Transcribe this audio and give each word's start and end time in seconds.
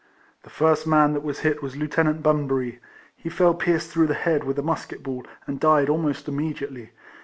The 0.41 0.49
first 0.49 0.87
man 0.87 1.13
that 1.13 1.21
was 1.21 1.41
hit 1.41 1.61
was 1.61 1.75
Lieuten 1.77 2.07
ant 2.07 2.23
Bunbury; 2.23 2.79
he 3.15 3.29
fell 3.29 3.53
pierced 3.53 3.91
through 3.91 4.07
the 4.07 4.15
head 4.15 4.43
with 4.43 4.57
a 4.57 4.63
musket 4.63 5.03
ball, 5.03 5.27
and 5.45 5.59
died 5.59 5.89
almost 5.89 6.27
immediately. 6.27 6.89